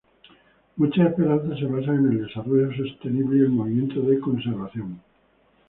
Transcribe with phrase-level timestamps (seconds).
[0.77, 4.99] Muchas esperanzas se basan en el desarrollo sostenible y el movimiento de Conservación.